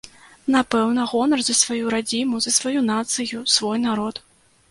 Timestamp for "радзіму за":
1.95-2.53